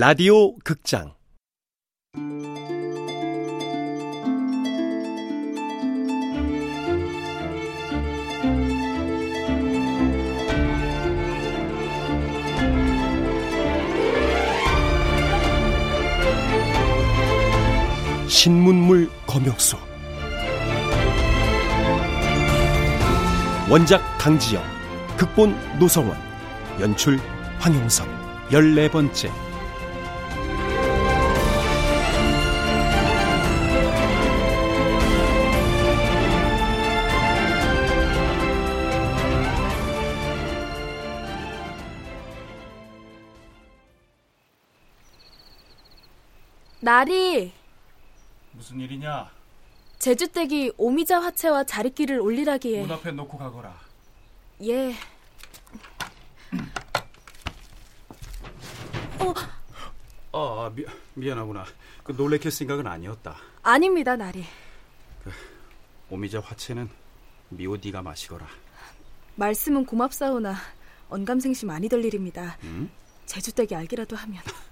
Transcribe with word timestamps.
라디오 0.00 0.54
극장. 0.58 1.12
신문물 18.28 19.10
검역소. 19.26 19.78
원작 23.68 24.00
강지영 24.18 24.62
극본 25.16 25.56
노성원 25.80 26.16
연출 26.78 27.18
황용석. 27.58 28.06
열네 28.52 28.92
번째 28.92 29.47
나리 46.88 47.52
무슨 48.52 48.80
일이냐? 48.80 49.30
제주댁이 49.98 50.72
오미자 50.78 51.20
화채와 51.20 51.64
자리끼를 51.64 52.18
올리라기에 52.18 52.80
문 52.80 52.92
앞에 52.92 53.10
놓고 53.12 53.36
가거라. 53.36 53.78
예. 54.62 54.94
아, 60.32 60.72
미, 60.74 60.86
미안하구나. 61.12 61.66
그 62.04 62.12
놀래킬 62.12 62.50
생각은 62.50 62.86
아니었다. 62.86 63.36
아닙니다, 63.62 64.16
나리. 64.16 64.46
오미자 66.08 66.40
화채는 66.40 66.88
미호 67.50 67.76
네가 67.84 68.00
마시거라. 68.00 68.46
말씀은 69.34 69.84
고맙사오나 69.84 70.54
언감생시 71.10 71.66
많이 71.66 71.90
들 71.90 72.02
일입니다. 72.02 72.56
음? 72.62 72.90
제주댁이 73.26 73.74
알기라도 73.74 74.16
하면. 74.16 74.42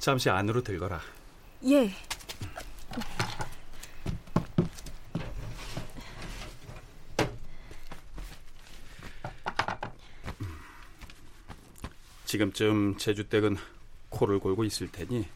잠시 0.00 0.30
안으로 0.30 0.62
들거라. 0.62 0.98
예. 1.68 1.92
지금쯤 12.24 12.96
제주댁은 12.96 13.56
코를 14.08 14.38
골고 14.38 14.64
있을 14.64 14.90
테니 14.90 15.28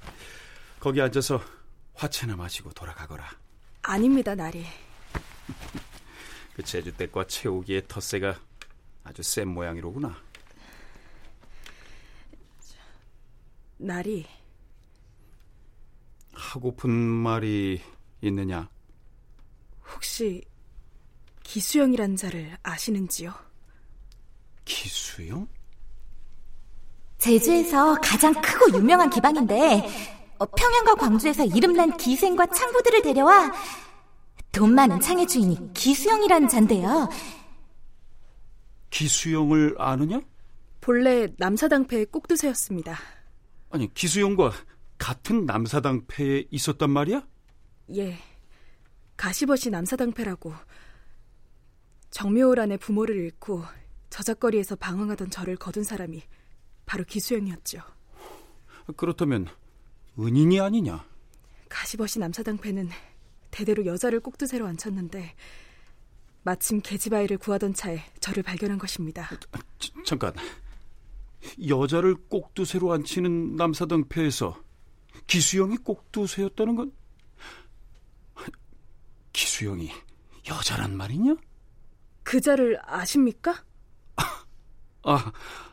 거기 0.81 1.03
앉아서 1.03 1.43
화채나 1.95 2.35
마시고 2.37 2.73
돌아가거라. 2.73 3.29
아닙니다, 3.83 4.35
나리. 4.35 4.65
그 6.55 6.63
제주댁과 6.63 7.27
채우기의 7.27 7.87
텃세가 7.87 8.41
아주 9.03 9.23
센 9.23 9.47
모양이로구나. 9.49 10.17
나리. 13.77 14.27
하고픈 16.55 16.89
말이 16.89 17.81
있느냐? 18.21 18.69
혹시 19.93 20.41
기수영이란 21.43 22.15
자를 22.15 22.57
아시는지요? 22.63 23.35
기수영? 24.65 25.49
제주에서 27.19 27.97
가장 28.01 28.33
크고 28.41 28.79
유명한 28.79 29.11
기방인데 29.11 29.89
어, 30.39 30.47
평양과 30.47 30.95
광주에서 30.95 31.45
이름난 31.45 31.97
기생과 31.97 32.47
창부들을 32.47 33.03
데려와 33.03 33.53
돈 34.53 34.77
많은 34.77 35.01
창의 35.01 35.27
주인이 35.27 35.73
기수영이라는 35.75 36.49
잔데요. 36.49 37.09
기수영을 38.91 39.75
아느냐? 39.79 40.21
본래 40.81 41.27
남사당패의 41.37 42.07
꼭두새였습니다. 42.07 42.97
아니 43.71 43.93
기수영과 43.93 44.53
같은 45.05 45.45
남사당패에 45.45 46.47
있었단 46.51 46.89
말이야? 46.89 47.29
예. 47.95 48.17
가시벗이 49.19 49.69
남사당패라고 49.69 50.55
정묘호란의 52.09 52.79
부모를 52.79 53.15
잃고 53.17 53.65
저작거리에서 54.09 54.77
방황하던 54.77 55.29
저를 55.29 55.57
거둔 55.57 55.85
사람이 55.85 56.23
바로 56.87 57.05
기수영이었죠. 57.05 57.81
그렇다면 58.97 59.47
은인이 60.19 60.59
아니냐? 60.59 61.07
가시벗이 61.69 62.19
남사당패는 62.21 62.89
대대로 63.51 63.85
여자를 63.85 64.21
꼭두새로 64.21 64.67
앉혔는데 64.67 65.35
마침 66.45 66.81
계집아이를 66.81 67.37
구하던 67.37 67.75
차에 67.75 68.03
저를 68.21 68.43
발견한 68.43 68.79
것입니다. 68.79 69.29
지, 69.79 69.93
잠깐. 70.07 70.33
여자를 71.69 72.15
꼭두새로 72.31 72.91
앉히는 72.91 73.57
남사당패에서 73.57 74.64
기수영이 75.27 75.79
꼭두새였다는 75.79 76.77
건 76.77 76.93
기수영이 79.33 79.91
여자란 80.49 80.97
말이냐? 80.97 81.37
그 82.23 82.41
자를 82.41 82.79
아십니까? 82.83 83.65
아, 85.03 85.33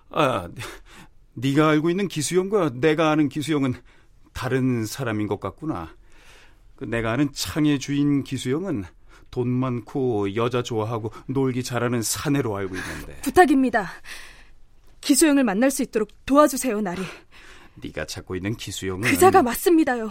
아, 0.10 0.50
네가 1.34 1.70
알고 1.70 1.90
있는 1.90 2.08
기수영과 2.08 2.72
내가 2.74 3.12
아는 3.12 3.30
기수영은 3.30 3.74
다른 4.34 4.86
사람인 4.86 5.28
것 5.28 5.40
같구나. 5.40 5.96
그 6.76 6.86
내가 6.86 7.12
아는 7.12 7.32
창의 7.34 7.80
주인 7.80 8.24
기수영은 8.24 8.84
돈 9.30 9.48
많고 9.48 10.36
여자 10.36 10.62
좋아하고 10.62 11.12
놀기 11.28 11.64
잘하는 11.64 12.02
사내로 12.02 12.56
알고 12.56 12.76
있는데. 12.76 13.22
부탁입니다. 13.22 13.90
기수영을 15.00 15.44
만날 15.44 15.72
수 15.72 15.84
있도록 15.84 16.10
도와주세요, 16.26 16.82
나리. 16.82 17.02
네가 17.76 18.06
찾고 18.06 18.36
있는 18.36 18.56
기수영은 18.56 19.10
그자가 19.10 19.42
맞습니다요. 19.42 20.10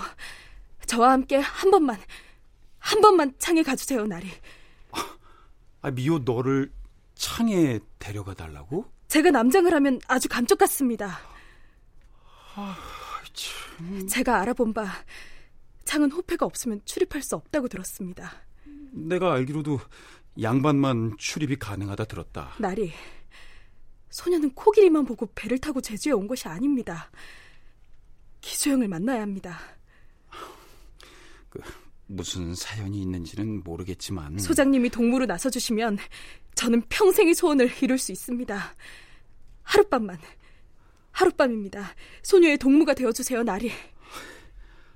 저와 0.86 1.12
함께 1.12 1.36
한 1.36 1.70
번만, 1.70 2.00
한 2.78 3.00
번만 3.00 3.34
창에 3.38 3.62
가주세요, 3.62 4.06
나리. 4.06 4.28
아, 5.82 5.90
미호 5.90 6.20
너를 6.20 6.72
창에 7.14 7.78
데려가 7.98 8.34
달라고? 8.34 8.84
제가 9.08 9.30
남장을 9.30 9.72
하면 9.72 10.00
아주 10.08 10.28
감쪽 10.28 10.58
같습니다. 10.58 11.20
아, 12.54 12.76
참... 13.32 14.06
제가 14.06 14.40
알아본 14.40 14.74
바 14.74 14.86
창은 15.84 16.12
호패가 16.12 16.44
없으면 16.44 16.82
출입할 16.84 17.22
수 17.22 17.34
없다고 17.36 17.68
들었습니다. 17.68 18.30
내가 18.92 19.32
알기로도 19.32 19.80
양반만 20.40 21.16
출입이 21.18 21.56
가능하다 21.56 22.04
들었다. 22.04 22.52
나리, 22.58 22.92
소녀는 24.10 24.54
코끼리만 24.54 25.04
보고 25.04 25.26
배를 25.34 25.58
타고 25.58 25.80
제주에 25.80 26.12
온 26.12 26.26
것이 26.26 26.46
아닙니다. 26.48 27.10
기수영을 28.40 28.88
만나야 28.88 29.22
합니다. 29.22 29.58
그 31.48 31.60
무슨 32.06 32.54
사연이 32.54 33.00
있는지는 33.02 33.62
모르겠지만 33.62 34.38
소장님이 34.38 34.90
동무로 34.90 35.26
나서주시면 35.26 35.98
저는 36.54 36.82
평생의 36.88 37.34
소원을 37.34 37.70
이룰 37.82 37.98
수 37.98 38.12
있습니다. 38.12 38.74
하룻밤만, 39.62 40.18
하룻밤입니다. 41.12 41.94
소녀의 42.22 42.58
동무가 42.58 42.94
되어주세요, 42.94 43.42
나리. 43.44 43.70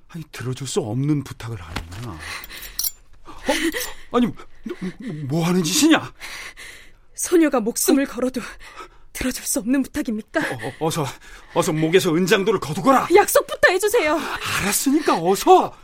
아니 0.09 0.25
들어줄 0.31 0.67
수 0.67 0.81
없는 0.81 1.25
부탁을 1.25 1.61
하는구나. 1.61 2.13
어? 3.25 3.37
아니 4.13 4.27
뭐 5.29 5.45
하는 5.45 5.63
짓이냐? 5.63 6.13
소녀가 7.15 7.61
목숨을 7.61 8.07
걸어도 8.07 8.41
들어줄 9.15 9.45
수 9.47 9.61
없는 9.61 9.83
부탁입니까? 9.83 10.41
어, 10.81 10.91
서 10.91 11.07
어서 11.55 11.73
목에서 11.73 12.15
은장도를 12.15 12.61
거두거라. 12.61 13.09
약속부터 13.15 13.73
해주세요. 13.73 14.21
알았으니까 14.61 15.17
어서. 15.23 15.75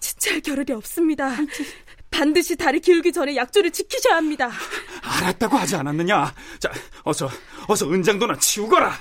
지체할 0.00 0.40
겨를이 0.40 0.72
없습니다. 0.72 1.36
반드시 2.10 2.56
다리 2.56 2.80
기울기 2.80 3.12
전에 3.12 3.36
약조를 3.36 3.72
지키셔야 3.72 4.16
합니다. 4.16 4.50
알았다고 5.02 5.56
하지 5.56 5.76
않았느냐? 5.76 6.32
자, 6.60 6.72
어서 7.02 7.28
어서 7.68 7.90
은장도나 7.90 8.38
치우거라. 8.38 8.96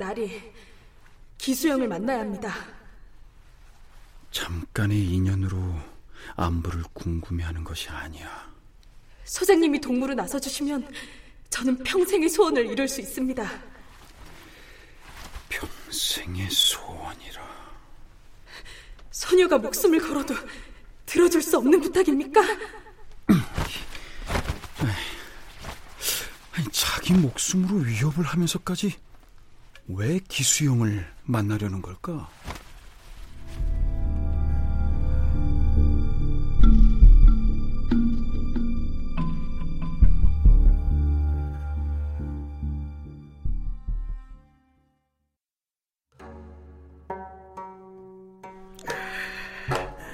나리, 0.00 0.50
기수영을 1.36 1.86
만나야 1.86 2.20
합니다. 2.20 2.54
잠깐의 4.30 4.98
인연으로 4.98 5.58
안부를 6.36 6.84
궁금해하는 6.94 7.62
것이 7.62 7.90
아니야. 7.90 8.50
소장님이 9.24 9.78
동무로 9.78 10.14
나서주시면 10.14 10.90
저는 11.50 11.82
평생의 11.84 12.30
소원을 12.30 12.64
이룰 12.64 12.88
수 12.88 13.02
있습니다. 13.02 13.46
평생의 15.50 16.48
소원이라. 16.50 17.50
소녀가 19.10 19.58
목숨을 19.58 19.98
걸어도 20.00 20.34
들어줄 21.04 21.42
수 21.42 21.58
없는 21.58 21.78
부탁입니까? 21.78 22.40
아니, 26.52 26.66
자기 26.72 27.12
목숨으로 27.12 27.80
위협을 27.80 28.24
하면서까지 28.24 28.96
왜 29.96 30.20
기수형을 30.28 31.04
만나려는 31.24 31.82
걸까? 31.82 32.28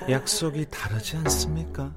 약속이 0.09 0.67
다르지 0.71 1.17
않습니까? 1.17 1.93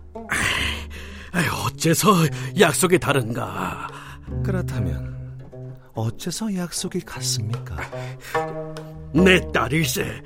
어째서 1.66 2.16
약속이 2.60 2.98
다른가? 3.00 3.88
그렇다면 4.44 5.19
어째서 6.00 6.56
약속이 6.56 7.02
같습니까? 7.02 7.76
내 9.14 9.40
딸일세. 9.52 10.22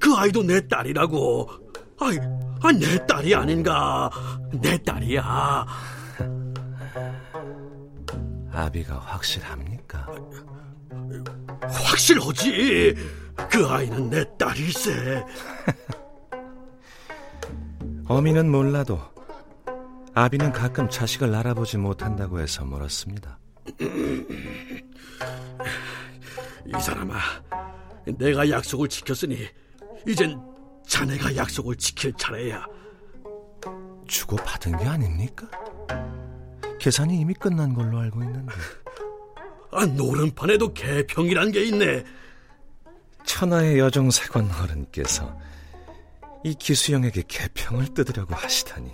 그 0.00 0.14
아이도 0.14 0.42
내 0.42 0.66
딸이라고. 0.66 1.48
아이, 2.00 2.18
아, 2.62 2.72
내 2.72 3.06
딸이 3.06 3.34
아닌가? 3.34 4.10
내 4.60 4.80
딸이야. 4.82 5.66
아비가 8.52 8.98
확실합니까? 8.98 10.06
확실하지. 11.62 12.94
그 13.50 13.66
아이는 13.68 14.10
내 14.10 14.24
딸일세. 14.36 15.24
어미는 18.08 18.50
몰라도 18.50 18.98
아비는 20.14 20.52
가끔 20.52 20.88
자식을 20.88 21.34
알아보지 21.34 21.76
못한다고 21.76 22.40
해서 22.40 22.64
물었습니다. 22.64 23.38
사람아, 26.88 27.20
내가 28.16 28.48
약속을 28.48 28.88
지켰으니 28.88 29.46
이젠 30.06 30.40
자네가 30.86 31.36
약속을 31.36 31.76
지킬 31.76 32.14
차례야. 32.14 32.64
주고 34.06 34.36
받은 34.36 34.78
게 34.78 34.86
아닙니까? 34.86 35.46
계산이 36.80 37.20
이미 37.20 37.34
끝난 37.34 37.74
걸로 37.74 37.98
알고 37.98 38.22
있는데. 38.22 38.54
아, 39.70 39.84
노름판에도 39.84 40.72
개평이란 40.72 41.52
게 41.52 41.64
있네. 41.64 42.04
천하의 43.26 43.78
여종세권 43.78 44.50
어른께서 44.50 45.38
이 46.42 46.54
기수형에게 46.54 47.24
개평을 47.28 47.92
뜯으려고 47.92 48.34
하시다니. 48.34 48.90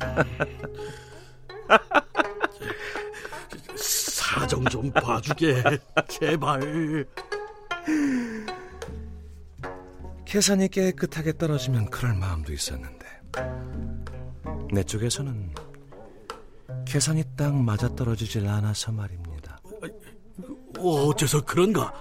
사정 4.28 4.64
좀 4.66 4.90
봐주게, 4.92 5.62
제발. 6.06 7.06
계산이 10.26 10.68
깨끗하게 10.68 11.38
떨어지면 11.38 11.88
그럴 11.88 12.12
마음도 12.14 12.52
있었는데 12.52 13.06
내 14.70 14.82
쪽에서는 14.82 15.54
계산이 16.86 17.24
딱 17.36 17.54
맞아 17.54 17.88
떨어지질 17.94 18.46
않아서 18.46 18.92
말입니다. 18.92 19.58
어째서 20.78 21.44
그런가? 21.44 21.94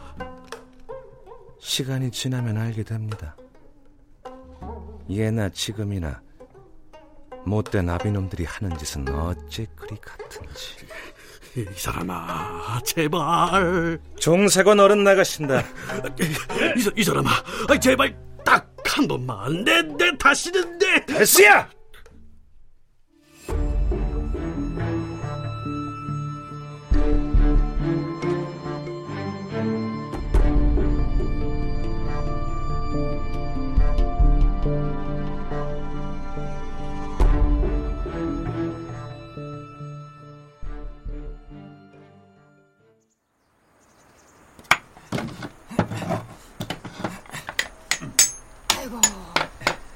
시간이 1.59 2.12
지나면 2.12 2.57
알게 2.57 2.83
됩니다. 2.83 3.38
예나 5.09 5.47
지금이나 5.50 6.21
못된 7.45 7.89
아비놈들이 7.89 8.44
하는 8.44 8.77
짓은 8.77 9.07
어째 9.07 9.65
그리 9.77 9.95
같은지. 10.01 10.85
이 11.62 11.65
사람아, 11.75 12.80
제발. 12.86 14.00
종세건 14.19 14.80
어른 14.80 15.04
나가신다. 15.04 15.62
이, 16.75 16.81
사- 16.81 16.92
이 16.95 17.04
사람아, 17.04 17.30
아, 17.69 17.80
제발 17.80 18.15
딱 18.45 18.65
한 18.88 19.07
번만. 19.07 19.63
내, 19.63 19.81
내 19.81 20.18
다시는 20.18 20.80
내. 20.80 21.06
대수야! 21.06 21.69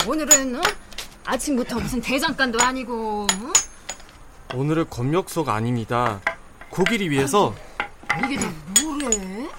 오늘은 0.07 0.55
어? 0.55 0.61
아침부터 1.25 1.79
무슨 1.79 2.01
대장간도 2.01 2.59
아니고 2.59 3.27
어? 3.31 4.55
오늘은 4.55 4.89
검역소가 4.89 5.53
아닙니다. 5.53 6.19
고길이 6.69 7.09
위해서 7.09 7.53
이게 8.25 8.37
다 8.37 8.51
뭐래? 8.81 9.49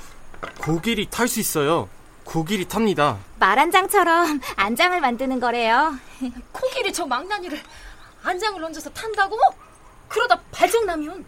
고길이 0.61 1.09
탈 1.09 1.29
수 1.29 1.41
있어요. 1.41 1.89
고길이 2.25 2.67
탑니다. 2.67 3.19
말한장처럼 3.39 4.41
안장을 4.57 5.01
만드는 5.01 5.41
거래요. 5.41 5.95
코끼리 6.53 6.93
저 6.93 7.07
망나니를 7.07 7.61
안장을 8.23 8.63
얹어서 8.63 8.91
탄다고? 8.91 9.39
그러다 10.09 10.41
발정 10.51 10.85
나면 10.87 11.25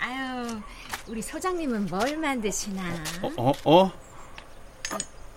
아유, 0.00 0.60
우리 1.06 1.22
소장님은 1.22 1.86
뭘 1.86 2.16
만드시나? 2.16 2.82
어, 3.22 3.32
어, 3.36 3.52
어? 3.64 3.92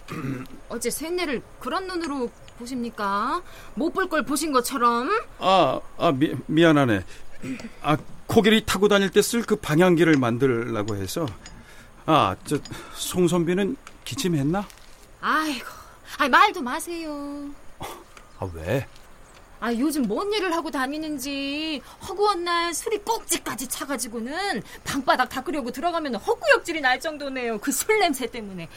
어째 0.70 0.90
쇠뇌를 0.90 1.42
그런 1.60 1.88
눈으로 1.88 2.30
보십니까? 2.60 3.42
못 3.76 3.94
볼 3.94 4.08
걸 4.10 4.24
보신 4.24 4.52
것처럼 4.52 5.10
아, 5.40 5.80
아 5.98 6.12
미, 6.12 6.34
미안하네. 6.48 7.04
아, 7.82 7.98
코끼리 8.28 8.66
타고 8.66 8.88
다닐 8.88 9.10
때 9.10 9.20
쓸 9.22 9.44
그 9.44 9.56
방향키를 9.56 10.18
만들라고 10.18 10.96
해서. 10.96 11.26
아, 12.06 12.36
저 12.46 12.58
송선비는 12.96 13.76
기침했나? 14.06 14.68
아이고 15.22 15.66
아이 16.18 16.28
말도 16.30 16.62
마세요 16.62 17.50
아, 18.40 18.50
왜? 18.54 18.86
아 19.62 19.74
요즘 19.74 20.04
뭔 20.04 20.32
일을 20.34 20.54
하고 20.54 20.70
다니는지 20.70 21.82
허구한 22.06 22.44
날 22.44 22.74
술이 22.74 22.98
꼭지까지 23.00 23.68
차가지고는 23.70 24.62
방바닥 24.84 25.30
닦으려고 25.30 25.72
들어가면 25.72 26.16
헛구역질이 26.16 26.82
날 26.82 27.00
정도네요 27.00 27.58
그 27.60 27.72
술 27.72 27.98
냄새 28.02 28.28
때문에 28.28 28.68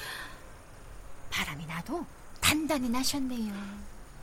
바람이 1.37 1.67
나도 1.67 2.07
단단히 2.41 2.89
나셨네요 2.89 3.53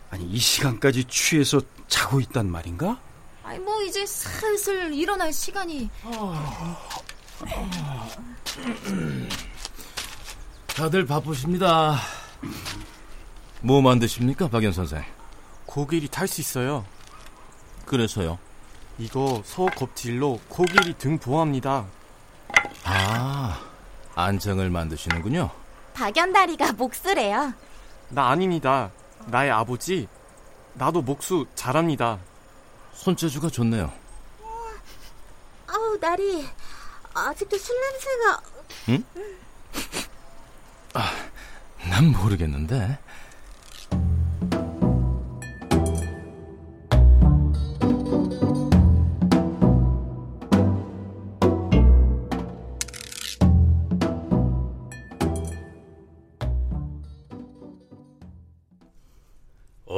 아니, 0.10 0.26
이 0.26 0.38
시간까지 0.38 1.04
취해서 1.06 1.62
자고 1.88 2.20
있단 2.20 2.50
말인가? 2.50 3.00
아이 3.44 3.60
뭐 3.60 3.82
이제 3.84 4.04
슬슬 4.06 4.94
일어날 4.94 5.32
시간이 5.32 5.90
다들 10.68 11.06
바쁘십니다. 11.06 12.00
뭐 13.62 13.82
만드십니까, 13.82 14.48
박연 14.48 14.72
선생? 14.72 15.04
고길이 15.66 16.08
탈 16.08 16.28
수 16.28 16.42
있어요. 16.42 16.86
그래서요. 17.86 18.40
이거 18.98 19.42
소 19.46 19.66
껍질로 19.68 20.40
고길이 20.50 20.94
등 20.98 21.20
보호합니다. 21.20 21.86
아, 22.86 23.60
안정을 24.16 24.70
만드시는군요. 24.70 25.63
박연다리가 25.94 26.74
목수래요. 26.74 27.54
나 28.10 28.30
아닙니다. 28.30 28.92
나의 29.28 29.52
아버지. 29.52 30.08
나도 30.74 31.02
목수 31.02 31.46
잘합니다. 31.56 32.20
손재주가 32.94 33.50
좋네요. 33.50 33.92
아우 35.68 35.98
나리 36.00 36.48
아직도 37.14 37.58
술 37.58 37.76
냄새가 37.80 38.42
난 41.90 42.12
모르겠는데. 42.12 42.98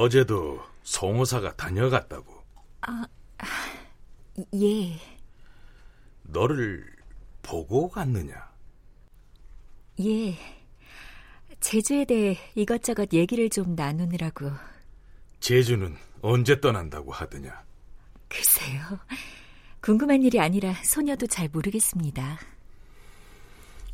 어제도 0.05 0.62
송호사가 0.83 1.55
다녀갔다고. 1.55 2.43
아, 2.81 3.07
예. 4.53 5.00
너를 6.21 6.85
보고 7.41 7.89
갔느냐? 7.89 8.35
예. 10.01 10.38
제주에 11.59 12.05
대해 12.05 12.38
이것저것 12.53 13.13
얘기를 13.13 13.50
좀 13.50 13.74
나누느라고. 13.75 14.51
제주는 15.39 15.97
언제 16.21 16.62
떠난다고 16.62 17.12
하더냐? 17.12 17.63
글쎄요. 18.27 19.00
궁금한 19.81 20.21
일이 20.21 20.39
아니라 20.39 20.74
소녀도 20.83 21.25
잘 21.25 21.50
모르겠습니다. 21.51 22.38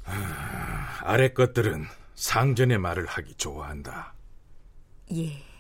아, 0.04 1.00
아래 1.04 1.30
것들은 1.30 1.86
상전의 2.16 2.80
말을 2.80 3.06
하기 3.06 3.36
좋아한다. 3.36 4.14
예. 5.14 5.51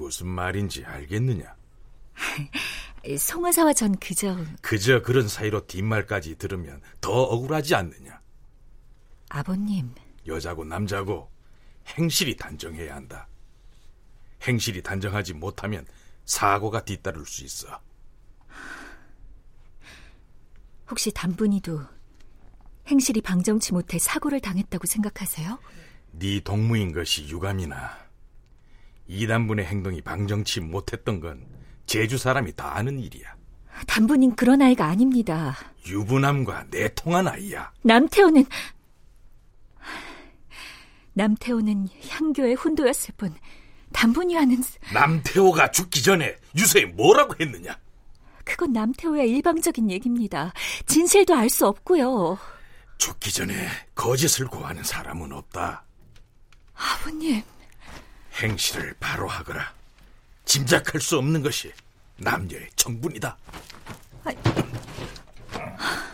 무슨 0.00 0.28
말인지 0.28 0.84
알겠느냐? 0.84 1.54
송화사와 3.18 3.72
전 3.74 3.96
그저 3.96 4.36
그저 4.62 5.02
그런 5.02 5.28
사이로 5.28 5.66
뒷말까지 5.66 6.36
들으면 6.36 6.80
더 7.00 7.10
억울하지 7.12 7.74
않느냐? 7.74 8.20
아버님. 9.28 9.94
여자고 10.26 10.64
남자고 10.64 11.30
행실이 11.86 12.36
단정해야 12.36 12.94
한다. 12.94 13.28
행실이 14.42 14.82
단정하지 14.82 15.34
못하면 15.34 15.86
사고가 16.24 16.84
뒤따를 16.84 17.24
수 17.26 17.44
있어. 17.44 17.80
혹시 20.90 21.10
단분이도 21.12 21.80
행실이 22.88 23.20
방정치 23.20 23.72
못해 23.72 23.98
사고를 23.98 24.40
당했다고 24.40 24.86
생각하세요? 24.86 25.58
네 26.12 26.40
동무인 26.40 26.92
것이 26.92 27.28
유감이나 27.28 28.09
이단분의 29.20 29.66
행동이 29.66 30.00
방정치 30.00 30.60
못했던 30.60 31.18
건 31.18 31.44
제주 31.84 32.16
사람이 32.16 32.54
다 32.54 32.76
아는 32.76 33.00
일이야. 33.00 33.34
단분인 33.86 34.36
그런 34.36 34.62
아이가 34.62 34.86
아닙니다. 34.86 35.56
유부남과 35.86 36.66
내통한 36.70 37.26
아이야. 37.26 37.72
남태호는 37.82 38.44
남태호는 41.14 41.88
향교의 42.08 42.54
훈도였을 42.54 43.14
뿐 43.16 43.34
단분이와는 43.92 44.62
남태호가 44.94 45.72
죽기 45.72 46.02
전에 46.04 46.36
유서에 46.56 46.84
뭐라고 46.84 47.34
했느냐? 47.40 47.76
그건 48.44 48.72
남태호의 48.72 49.28
일방적인 49.28 49.90
얘기입니다. 49.90 50.52
진실도 50.86 51.34
알 51.34 51.50
수 51.50 51.66
없고요. 51.66 52.38
죽기 52.98 53.32
전에 53.32 53.66
거짓을 53.96 54.46
고하는 54.46 54.84
사람은 54.84 55.32
없다. 55.32 55.84
아버님. 56.74 57.42
행실을 58.40 58.94
바로 58.98 59.28
하거라. 59.28 59.72
짐작할 60.44 61.00
수 61.00 61.18
없는 61.18 61.42
것이 61.42 61.72
남녀의 62.16 62.68
정분이다. 62.76 63.36
아... 64.24 66.09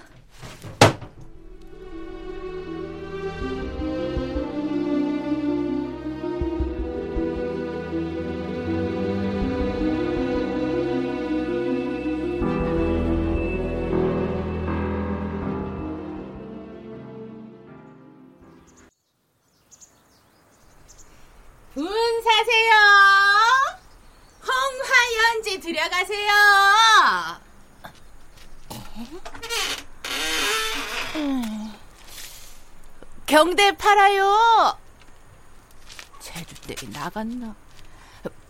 나갔나? 37.17 37.55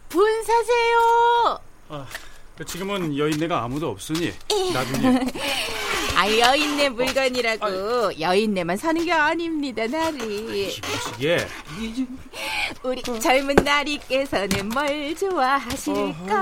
분 0.08 0.42
사세요. 0.44 1.60
아, 1.88 2.06
지금은 2.66 3.16
여인네가 3.16 3.62
아무도 3.62 3.90
없으니 3.90 4.32
나중에. 4.74 5.20
아 6.16 6.28
여인네 6.28 6.88
물건이라고 6.88 7.64
아유. 7.66 8.12
여인네만 8.18 8.76
사는 8.76 9.04
게 9.04 9.12
아닙니다 9.12 9.86
나리. 9.86 10.68
기쁘시게. 10.70 11.46
우리 12.82 13.02
어. 13.08 13.18
젊은 13.20 13.54
나리께서는 13.54 14.68
뭘 14.70 15.14
좋아하실까? 15.14 16.02
어, 16.02 16.36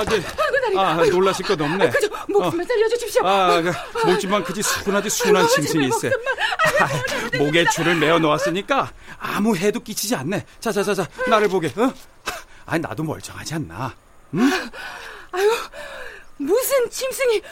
아, 0.00 0.04
네. 0.04 0.20
아, 0.78 0.94
놀라실 0.94 1.46
것 1.46 1.60
없네. 1.60 1.86
아, 1.86 1.90
그저 1.90 2.08
목숨만 2.28 2.64
어. 2.64 2.68
살려주십시오. 2.68 3.26
아, 3.26 3.60
그, 3.60 4.06
목지만 4.06 4.44
그지 4.44 4.62
순하디 4.62 5.10
순한 5.10 5.46
짐승이 5.48 5.86
있어. 5.88 6.08
아, 6.08 7.38
목에 7.38 7.64
줄을 7.70 7.96
매어 7.96 8.18
놓았으니까 8.18 8.92
아무 9.18 9.56
해도 9.56 9.80
끼치지 9.80 10.14
않네. 10.16 10.44
자, 10.60 10.72
자, 10.72 10.82
자, 10.82 10.94
자, 10.94 11.06
나를 11.28 11.48
보게. 11.48 11.68
어? 11.76 11.92
아니 12.66 12.80
나도 12.80 13.02
멀쩡하지 13.02 13.54
않나? 13.54 13.94
응? 14.34 14.50
아유, 15.32 15.52
무슨 16.36 16.88
짐승이 16.88 17.42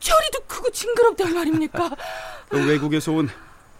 저리도 0.00 0.40
크고 0.46 0.70
징그럽단 0.70 1.34
말입니까? 1.34 1.90
그 2.48 2.66
외국에서 2.66 3.12
온 3.12 3.28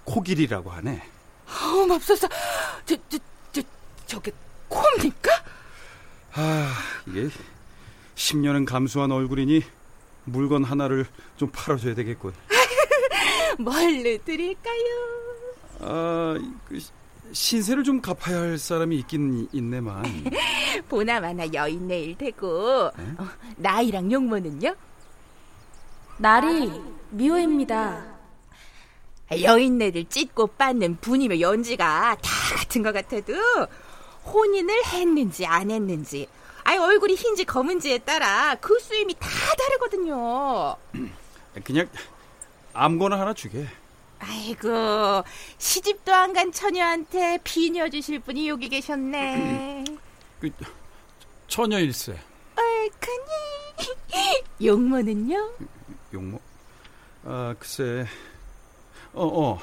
코길이라고 0.05 0.71
하네. 0.71 1.03
어, 1.47 1.87
맙소사. 1.87 2.29
저, 2.87 2.97
저, 3.09 3.19
저, 3.53 3.63
저게 4.07 4.33
코입니까? 4.69 5.31
아, 6.33 6.73
이게 7.07 7.29
10년은 8.19 8.67
감수한 8.67 9.13
얼굴이니 9.13 9.63
물건 10.25 10.65
하나를 10.65 11.07
좀 11.37 11.51
팔아줘야 11.51 11.95
되겠군. 11.95 12.35
뭘로 13.59 14.19
드릴까요? 14.25 14.85
아, 15.81 16.37
그 16.67 16.81
신세를 17.33 17.85
좀 17.85 18.01
갚아야 18.01 18.41
할 18.41 18.59
사람이 18.59 18.97
있긴 18.99 19.49
있네만. 19.53 20.05
보나마나 20.89 21.45
여인네일 21.53 22.19
테고 22.19 22.87
어, 22.89 23.29
나이랑 23.57 24.11
용모는요? 24.11 24.75
날이 26.19 26.71
미호입니다. 27.11 28.19
여인네들 29.31 30.07
찢고 30.07 30.49
빻는 30.59 30.99
분이며 31.01 31.39
연지가 31.39 32.17
다 32.17 32.57
같은 32.57 32.83
것 32.83 32.93
같아도 32.93 33.35
혼인을 34.25 34.75
했는지 34.87 35.47
안 35.47 35.71
했는지 35.71 36.27
아이 36.69 36.77
얼굴이 36.77 37.15
흰지 37.15 37.47
검은지에 37.47 37.97
따라 38.01 38.55
그 38.61 38.79
수임이 38.79 39.15
다 39.19 39.27
다르거든요. 39.57 40.77
그냥 41.65 41.89
아무거나 42.75 43.19
하나 43.19 43.33
주게. 43.33 43.67
아이고 44.19 45.25
시집도 45.57 46.13
안 46.13 46.35
간 46.35 46.53
처녀한테 46.53 47.39
비녀 47.43 47.89
주실 47.89 48.19
분이 48.21 48.47
여기 48.51 48.69
계셨네. 48.69 49.85
그 50.43 50.51
처녀일세. 51.47 52.13
얼큰이 52.57 54.45
용모는요? 54.67 55.51
용모? 56.13 56.39
아 57.25 57.55
글쎄. 57.59 58.07
어어 59.15 59.53
어. 59.53 59.59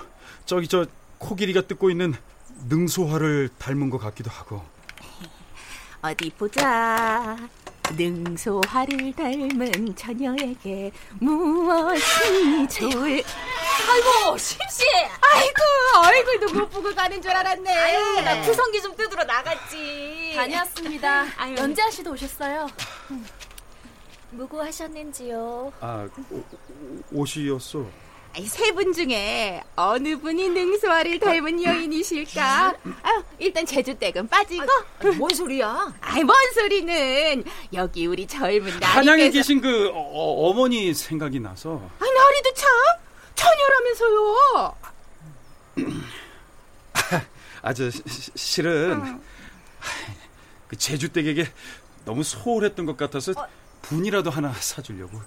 저기 0.47 0.67
저 0.67 0.87
코끼리가 1.19 1.61
뜯고 1.67 1.91
있는 1.91 2.15
능소화를 2.67 3.49
닮은 3.59 3.91
것 3.91 3.99
같기도 3.99 4.31
하고. 4.31 4.63
어디 6.05 6.29
보자. 6.29 7.35
능소화를 7.97 9.13
닮은 9.15 9.95
처녀에게 9.95 10.91
무엇이 11.19 12.67
좋을 12.67 13.23
아이고 13.89 14.37
심씨 14.37 14.83
아이고 15.21 15.61
얼굴도 16.07 16.53
못 16.59 16.69
보고 16.69 16.93
가는 16.93 17.19
줄 17.21 17.31
알았네. 17.31 17.71
아유, 17.75 18.21
나 18.21 18.41
구성기 18.41 18.81
좀 18.83 18.95
뜯으러 18.95 19.23
나갔지. 19.23 20.33
다녀왔습니다. 20.35 21.25
아유. 21.37 21.55
연재아 21.57 21.89
씨도 21.89 22.11
오셨어요. 22.11 22.67
무고 24.31 24.61
하셨는지요? 24.61 25.71
아 25.79 26.07
오, 26.31 26.43
옷이었어 27.11 27.85
세 28.43 28.71
분 28.73 28.91
중에 28.91 29.63
어느 29.77 30.17
분이 30.19 30.49
능수아를 30.49 31.19
닮은 31.19 31.63
여인이실까? 31.63 32.73
아, 33.03 33.23
일단 33.39 33.65
제주댁은 33.65 34.27
빠지고. 34.27 34.63
아, 34.63 35.11
뭔 35.17 35.33
소리야? 35.33 35.93
아이, 36.01 36.23
뭔 36.23 36.35
소리는. 36.53 37.43
여기 37.73 38.05
우리 38.07 38.27
젊은 38.27 38.71
나리. 38.79 38.83
한양에 38.85 39.29
계신 39.29 39.61
그 39.61 39.89
어, 39.93 40.53
머니 40.53 40.93
생각이 40.93 41.39
나서. 41.39 41.81
아, 41.99 42.03
나리도 42.03 42.53
참 42.53 42.69
처녀라면서요. 43.35 44.75
아, 47.61 47.73
저, 47.73 47.89
실은. 48.35 49.01
어. 49.01 49.19
그 50.67 50.75
제주댁에게 50.77 51.47
너무 52.05 52.23
소홀했던 52.23 52.85
것 52.85 52.97
같아서 52.97 53.31
어. 53.37 53.47
분이라도 53.83 54.29
하나 54.29 54.51
사주려고. 54.53 55.21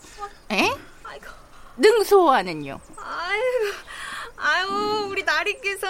에? 0.51 0.73
능소화는요? 1.79 2.81
아유, 2.97 3.73
아유, 4.37 5.07
우리 5.11 5.23
나리께서 5.23 5.87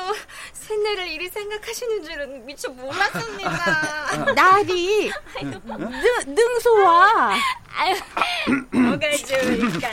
셋내를 0.53 1.09
이리 1.09 1.29
생각하시는 1.29 2.05
줄은 2.05 2.47
미처 2.47 2.69
몰랐습니다. 2.71 4.33
나리, 4.35 5.11
능, 5.43 6.35
능소와. 6.35 7.35
아유, 7.77 7.97
뭐가 8.73 9.17
좋을까? 9.17 9.89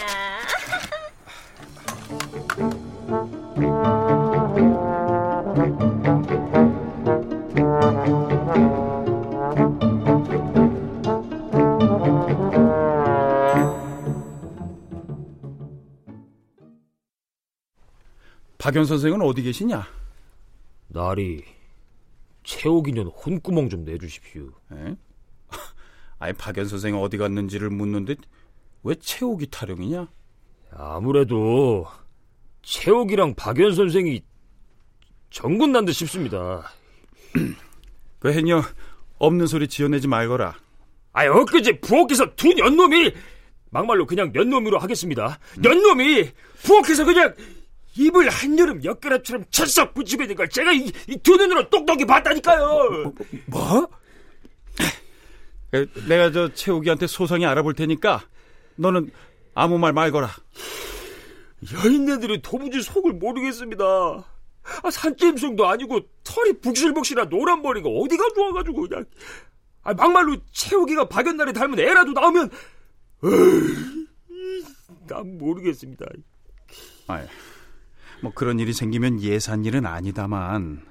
박연 18.58 18.86
선생은 18.86 19.22
어디 19.22 19.42
계시냐? 19.44 19.86
나리, 20.88 21.44
채옥이년 22.44 23.08
혼구멍 23.08 23.70
좀 23.70 23.84
내주십시오. 23.84 24.50
에? 24.72 24.96
아니 26.20 26.34
박연 26.34 26.68
선생 26.68 26.96
어디 26.98 27.18
갔는지를 27.18 27.70
묻는데 27.70 28.16
왜 28.84 28.96
채옥이 28.96 29.48
타령이냐? 29.52 30.08
아무래도 30.72 31.86
채옥이랑 32.64 33.36
박연 33.36 33.74
선생이 33.76 34.22
정군 35.30 35.72
난 35.72 35.86
듯 35.86 35.94
싶습니다. 35.94 36.72
그 38.20 38.32
해녀 38.32 38.62
없는 39.18 39.48
소리 39.48 39.68
지어내지 39.68 40.08
말거라. 40.08 40.56
아이 41.14 41.28
엊그제 41.28 41.80
부엌에서 41.82 42.36
두 42.36 42.54
년놈이 42.54 43.14
막말로 43.70 44.06
그냥 44.06 44.32
년놈으로 44.34 44.80
하겠습니다. 44.80 45.40
년놈이 45.60 46.30
부엌에서 46.64 47.06
그냥 47.06 47.34
입을 47.98 48.30
한여름 48.30 48.84
엿가락처럼 48.84 49.46
철썩 49.50 49.94
붙이고 49.94 50.24
있는 50.24 50.36
걸 50.36 50.50
제가 50.50 50.72
이두 50.72 51.38
눈으로 51.38 51.70
똑똑히 51.70 52.06
봤다니까요. 52.06 53.14
뭐? 53.48 53.88
내가 56.08 56.32
저 56.32 56.54
채욱이한테 56.54 57.08
소상히 57.08 57.46
알아볼 57.46 57.74
테니까 57.74 58.24
너는 58.75 59.12
아무 59.54 59.78
말 59.78 59.94
말거라. 59.94 60.30
여인네들이 61.74 62.42
도무지 62.42 62.82
속을 62.82 63.14
모르겠습니다. 63.14 63.84
아, 63.86 64.92
산짐승도 64.92 65.66
아니고 65.68 66.02
털이 66.24 66.60
북실북실한 66.62 67.30
노란 67.30 67.62
머리가 67.62 67.88
어디가 67.90 68.24
좋아가지고 68.36 68.88
그냥 68.88 69.06
아, 69.84 69.94
막말로 69.94 70.38
채욱이가 70.52 71.08
박연날에 71.08 71.54
닮은 71.54 71.80
애라도 71.80 72.12
나오면 72.12 72.50
으이, 73.24 74.66
난 75.08 75.38
모르겠습니다. 75.38 76.06
아이, 77.08 77.25
뭐 78.22 78.31
그런 78.34 78.60
일이 78.60 78.74
생기면 78.74 79.22
예산 79.22 79.65
일은 79.65 79.86
아니다만 79.86 80.86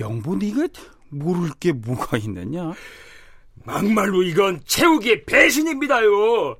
영부 0.00 0.36
네가 0.36 0.68
모를 1.08 1.50
게 1.60 1.72
뭐가 1.72 2.16
있느냐? 2.18 2.72
막말로 3.64 4.22
이건 4.22 4.60
채욱이의 4.64 5.24
배신입니다요. 5.24 6.58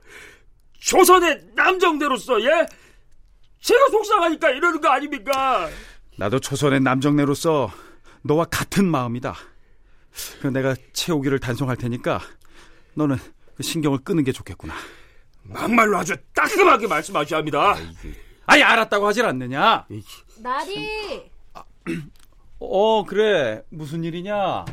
조선의 0.80 1.48
남정대로서 1.54 2.42
예? 2.42 2.66
제가 3.60 3.88
속상하니까 3.90 4.50
이러는 4.50 4.80
거 4.80 4.88
아닙니까? 4.88 5.68
나도 6.16 6.38
조선의 6.40 6.80
남정네로서 6.80 7.70
너와 8.22 8.44
같은 8.46 8.86
마음이다. 8.86 9.34
그 10.40 10.46
내가 10.48 10.74
채우기를 10.92 11.38
단속할 11.40 11.76
테니까 11.76 12.20
너는 12.94 13.16
그 13.56 13.62
신경을 13.62 13.98
끄는 13.98 14.24
게 14.24 14.32
좋겠구나. 14.32 14.74
막말로 15.42 15.98
아주 15.98 16.16
따끔하게 16.34 16.87
말씀하셔야 16.87 17.38
합니다. 17.38 17.72
아 17.72 17.76
니 18.54 18.62
알았다고 18.62 19.06
하질 19.06 19.24
않느냐? 19.26 19.87
나리. 20.38 21.30
어 22.59 23.04
그래 23.04 23.62
무슨 23.68 24.04
일이냐? 24.04 24.37
아, 24.37 24.64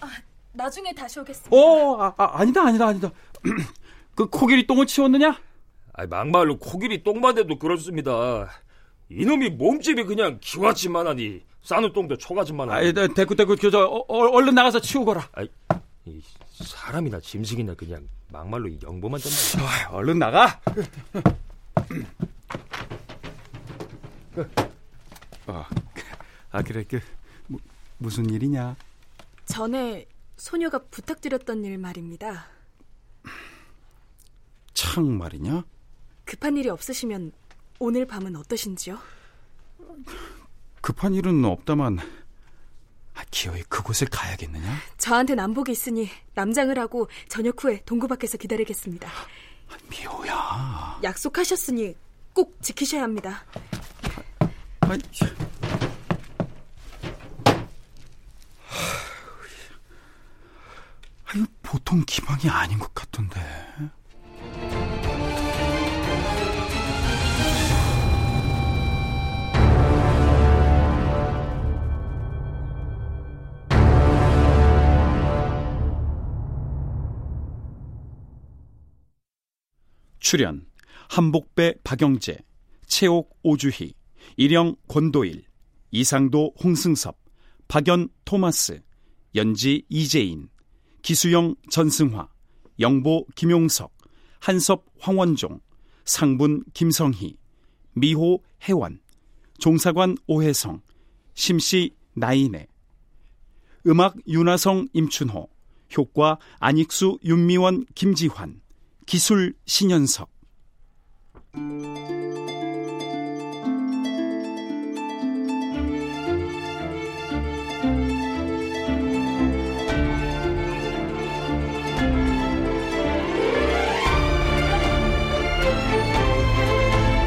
아 0.00 0.08
나중에 0.52 0.92
다시 0.92 1.20
오겠습니다. 1.20 1.54
어 1.56 2.02
아, 2.02 2.14
아, 2.16 2.40
아니다 2.40 2.62
아니다 2.62 2.88
아니다. 2.88 3.10
그 4.14 4.26
코끼리 4.28 4.66
똥을 4.66 4.86
치웠느냐? 4.86 5.38
아 5.94 6.06
막말로 6.06 6.58
코끼리 6.58 7.02
똥만 7.02 7.38
해도 7.38 7.58
그렇습니다. 7.58 8.48
이놈이 9.08 9.50
몸집이 9.50 10.04
그냥 10.04 10.38
기와치만하니 10.40 11.42
싸는 11.62 11.92
똥도 11.92 12.16
초가집만하니. 12.18 12.78
아이 12.78 12.92
대꾸 13.14 13.34
대꾸 13.36 13.56
저 13.56 13.84
어, 13.84 14.04
얼른 14.08 14.54
나가서 14.54 14.80
치우거라. 14.80 15.28
아이, 15.32 15.48
사람이나 16.50 17.20
짐승이나 17.20 17.74
그냥 17.74 18.08
막말로 18.28 18.68
영보만 18.82 19.20
좀. 19.20 19.30
아, 19.62 19.90
얼른 19.90 20.18
나가. 20.18 20.60
아, 25.46 25.68
아 26.50 26.62
그래 26.62 26.84
그 26.88 27.00
뭐, 27.46 27.60
무슨 27.98 28.28
일이냐? 28.30 28.76
전에 29.46 30.06
소녀가 30.36 30.78
부탁드렸던 30.78 31.64
일 31.64 31.78
말입니다. 31.78 32.46
창 34.74 35.18
말이냐? 35.18 35.64
급한 36.24 36.56
일이 36.56 36.68
없으시면 36.68 37.32
오늘 37.78 38.06
밤은 38.06 38.36
어떠신지요? 38.36 38.98
급한 40.80 41.14
일은 41.14 41.44
없다만 41.44 41.98
아, 43.14 43.22
기어이 43.30 43.62
그곳을 43.64 44.08
가야겠느냐? 44.08 44.74
저한테 44.96 45.34
남복이 45.34 45.70
있으니 45.72 46.08
남장을 46.34 46.76
하고 46.78 47.08
저녁 47.28 47.62
후에 47.62 47.82
동구 47.84 48.08
밖에서 48.08 48.38
기다리겠습니다. 48.38 49.10
미호야. 49.88 51.00
약속하셨으니 51.02 51.94
꼭 52.32 52.56
지키셔야 52.62 53.02
합니다. 53.02 53.44
아, 54.80 54.98
아유, 61.26 61.46
보통 61.62 62.02
기방이 62.06 62.48
아닌 62.48 62.78
것 62.78 62.94
같던데. 62.94 63.40
출연 80.32 80.64
한복배 81.10 81.74
박영재, 81.84 82.38
최옥 82.86 83.38
오주희, 83.42 83.92
일영 84.38 84.76
권도일, 84.88 85.44
이상도 85.90 86.54
홍승섭, 86.64 87.18
박연 87.68 88.08
토마스, 88.24 88.80
연지 89.34 89.84
이재인, 89.90 90.48
기수영 91.02 91.56
전승화, 91.70 92.30
영보 92.80 93.26
김용석, 93.34 93.92
한섭 94.40 94.86
황원종, 94.98 95.60
상분 96.06 96.64
김성희, 96.72 97.36
미호 97.92 98.42
혜원, 98.66 99.02
종사관 99.58 100.16
오혜성, 100.26 100.80
심씨 101.34 101.94
나인애, 102.14 102.68
음악 103.86 104.16
윤하성 104.26 104.88
임춘호, 104.94 105.50
효과 105.98 106.38
안익수 106.58 107.18
윤미원 107.22 107.84
김지환, 107.94 108.61
기술 109.06 109.54
신현석 109.66 110.28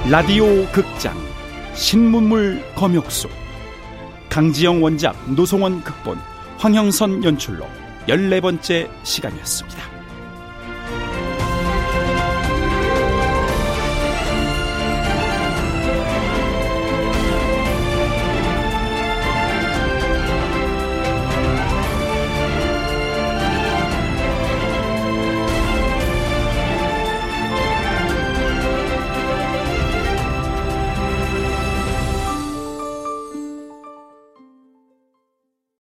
라디오 0.09 0.45
극장 0.71 1.17
신문물 1.73 2.61
검역소 2.75 3.27
강지영 4.29 4.83
원작 4.83 5.15
노송원 5.33 5.83
극본 5.83 6.17
황형선 6.57 7.23
연출로 7.23 7.65
14번째 8.07 8.89
시간이었습니다. 9.03 9.94